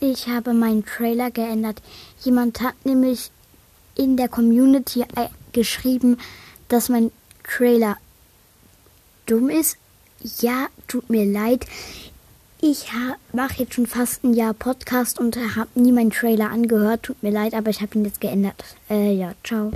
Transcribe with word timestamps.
Ich 0.00 0.28
habe 0.28 0.52
meinen 0.54 0.84
Trailer 0.84 1.30
geändert. 1.30 1.82
Jemand 2.20 2.60
hat 2.60 2.74
nämlich 2.84 3.30
in 3.96 4.16
der 4.16 4.28
Community 4.28 5.02
äh, 5.02 5.28
geschrieben, 5.52 6.18
dass 6.68 6.88
mein 6.88 7.10
Trailer 7.42 7.96
dumm 9.26 9.50
ist. 9.50 9.76
Ja, 10.40 10.68
tut 10.86 11.10
mir 11.10 11.24
leid. 11.24 11.66
Ich 12.60 12.86
mache 13.32 13.62
jetzt 13.62 13.74
schon 13.74 13.86
fast 13.86 14.24
ein 14.24 14.34
Jahr 14.34 14.54
Podcast 14.54 15.18
und 15.18 15.36
habe 15.56 15.80
nie 15.80 15.92
meinen 15.92 16.10
Trailer 16.10 16.50
angehört. 16.50 17.04
Tut 17.04 17.22
mir 17.22 17.30
leid, 17.30 17.54
aber 17.54 17.70
ich 17.70 17.80
habe 17.80 17.96
ihn 17.98 18.04
jetzt 18.04 18.20
geändert. 18.20 18.64
Äh, 18.90 19.12
ja, 19.14 19.32
ciao. 19.44 19.72